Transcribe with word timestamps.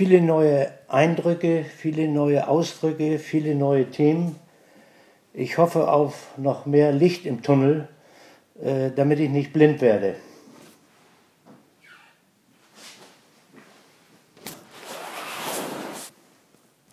viele 0.00 0.22
neue 0.22 0.72
Eindrücke, 0.88 1.62
viele 1.62 2.08
neue 2.08 2.48
Ausdrücke, 2.48 3.18
viele 3.18 3.54
neue 3.54 3.90
Themen. 3.90 4.36
Ich 5.34 5.58
hoffe 5.58 5.92
auf 5.92 6.28
noch 6.38 6.64
mehr 6.64 6.90
Licht 6.90 7.26
im 7.26 7.42
Tunnel, 7.42 7.86
äh, 8.62 8.92
damit 8.96 9.20
ich 9.20 9.28
nicht 9.28 9.52
blind 9.52 9.82
werde. 9.82 10.14